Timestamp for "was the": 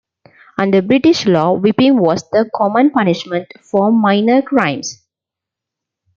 1.99-2.49